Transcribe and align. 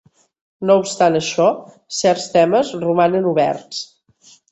No 0.69 0.77
obstant 0.83 1.17
això 1.19 1.49
certs 1.97 2.25
temes 2.37 2.71
romanen 2.85 3.29
oberts. 3.33 3.83